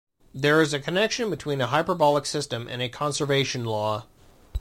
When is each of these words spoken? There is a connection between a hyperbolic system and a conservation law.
There 0.33 0.63
is 0.63 0.73
a 0.73 0.79
connection 0.79 1.29
between 1.29 1.61
a 1.61 1.67
hyperbolic 1.67 2.25
system 2.25 2.67
and 2.67 2.81
a 2.81 2.89
conservation 2.89 3.65
law. 3.65 4.07